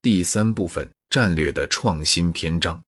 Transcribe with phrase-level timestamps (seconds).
[0.00, 2.80] 第三部分：战略的创新篇章。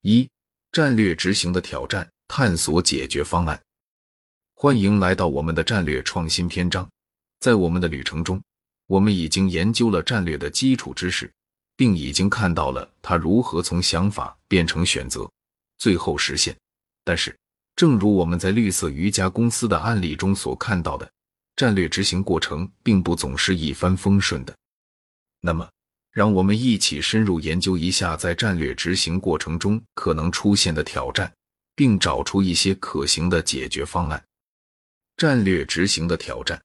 [0.00, 0.26] 一、
[0.72, 3.62] 战略执行的挑战，探索解决方案。
[4.54, 6.88] 欢迎来到我们的战略创新篇章。
[7.40, 8.42] 在我们的旅程中，
[8.86, 11.30] 我们已经研究了战略的基础知识，
[11.76, 15.30] 并已经看到了它如何从想法变成选择，
[15.76, 16.56] 最后实现。
[17.04, 17.38] 但是，
[17.76, 21.12] 正如我们在绿色瑜伽公司的案例中所看到的，
[21.54, 24.56] 战略执行过程并不总是一帆风顺的。
[25.42, 25.70] 那么，
[26.18, 31.32] 让我们一起深入研究一下在战略执行过程中可能出现的挑战，
[31.76, 34.20] 并找出一些可行的解决方案。
[35.16, 36.60] 战略执行的挑战：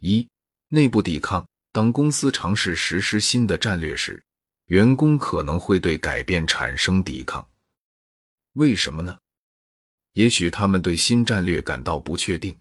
[0.00, 0.28] 一、
[0.68, 1.42] 内部抵抗。
[1.72, 4.22] 当公司尝试实施新的战略时，
[4.66, 7.48] 员工可能会对改变产生抵抗。
[8.52, 9.16] 为什么呢？
[10.12, 12.54] 也许他们对新战略感到不确定，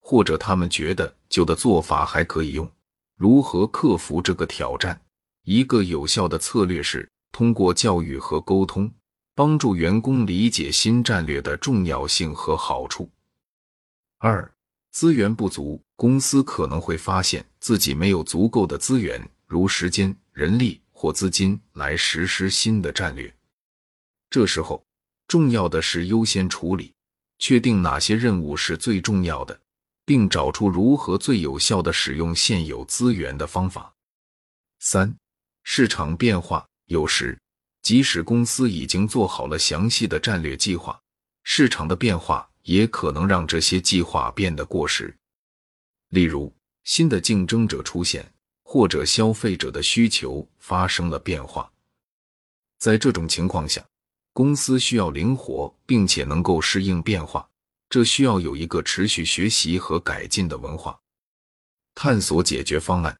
[0.00, 2.70] 或者他们觉得旧的做法还可以用。
[3.16, 5.00] 如何克服这个挑战？
[5.46, 8.92] 一个有效的策略是通过教育和沟通，
[9.32, 13.08] 帮助员工理解新战略的重要性和好处。
[14.18, 14.52] 二、
[14.90, 23.32] 资源不足，公司可能会发现自己没有足够的资源，如时间、人力或资金来实施新的战略。
[24.28, 24.84] 这时候，
[25.28, 26.92] 重要的是优先处理，
[27.38, 29.56] 确定哪些任务是最重要的，
[30.04, 33.94] 并找出如何最有效的使用现有资源的方法。
[34.80, 35.16] 三。
[35.68, 37.36] 市场变化，有时
[37.82, 40.98] 即使公司已经做好了详细的战略计划，
[41.42, 45.14] 市场的变化也可能让这些计划变得过时。
[46.10, 51.70] 例如，新的竞争者出现，或者消费者的需求发生了变化。
[52.78, 53.84] 在这种情况下，
[54.32, 57.46] 公司需要灵活并且能够适应变化，
[57.90, 60.96] 这需要有一个持续学习和改进的文化，
[61.96, 63.18] 探索解决方案。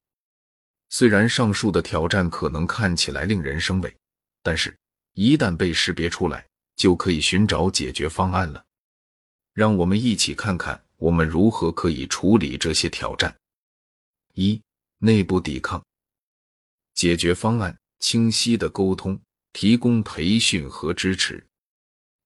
[0.88, 3.94] 虽然上述的挑战可能看起来令人生畏，
[4.42, 4.76] 但是，
[5.14, 8.64] 一旦被识别出来，就可以寻找解决方案了。
[9.52, 13.34] 让我们一起看看我们如何可以处理这些挑战。
[14.34, 14.62] 一、
[14.98, 15.84] 内部抵抗。
[16.94, 19.20] 解决方案：清晰的沟通，
[19.52, 21.44] 提供培训和支持，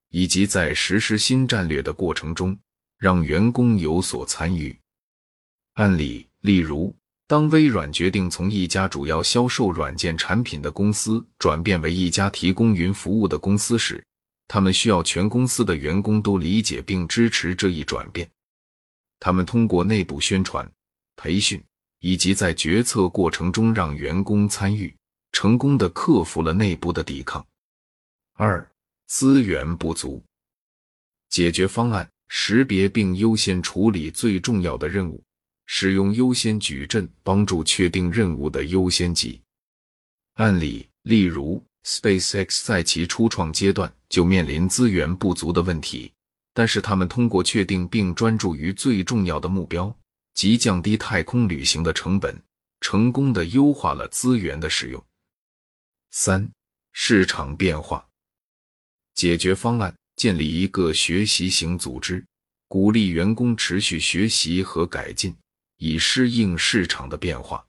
[0.09, 2.57] 以及在实施新战略的过程中，
[2.97, 4.79] 让员工有所参与。
[5.73, 6.95] 案例，例如。
[7.31, 14.05] 当微软决定从一家主要销售软件产品的公司转变为一家提供云服务的公司时，
[14.49, 18.29] 他们需要全公司的员工都理解并支持这一转变。
[19.17, 20.69] 他们通过内部宣传、
[21.15, 21.63] 培训
[22.01, 24.93] 以及在决策过程中让员工参与，
[25.31, 27.47] 成功的克服了内部的抵抗。
[28.33, 28.69] 二、
[29.07, 30.21] 资源不足。
[31.29, 35.23] 解决方案：识别并优先处理最重要的任务。
[35.73, 39.39] 使用优先矩阵帮助确定任务的优先级。
[40.33, 46.11] 案例，例如，SpaceX 在其初创阶段就面临资源不足的问题，
[46.53, 49.97] 但是他们通过确定并专注于最重要的目标，
[50.33, 52.37] 即降低太空旅行的成本，
[52.81, 55.01] 成功的优化了资源的使用。
[56.11, 56.51] 三、
[56.91, 58.05] 市场变化。
[59.15, 62.25] 解决方案：建立一个学习型组织，
[62.67, 65.33] 鼓励员工持续学习和改进。
[65.81, 67.65] 以适应市场的变化。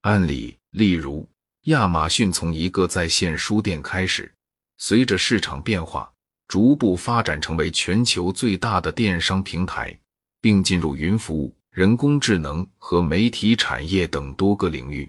[0.00, 1.28] 案例，例如，
[1.66, 4.34] 亚马逊从一个在线书店开始，
[4.78, 6.12] 随着市场变化，
[6.48, 9.96] 逐步发展成为全球最大的电商平台，
[10.40, 15.08] 并进入云服务、人工智能和媒体产业等多个领域。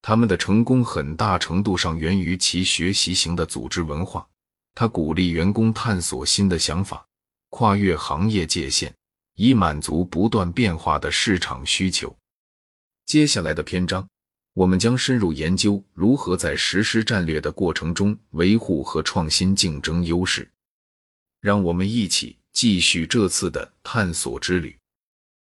[0.00, 4.24] 他们的成功很大程度上源于其学习型的组织文化，
[4.72, 7.04] 它鼓励员工探索新的想法，
[7.48, 8.94] 跨越行业界限。
[9.38, 12.14] 以满足不断变化的市场需求。
[13.06, 14.06] 接下来的篇章，
[14.52, 20.50] 我们将深入研究如何在实施战略的过程中维护和创新竞争优势。
[21.40, 24.77] 让我们一起继续这次的探索之旅。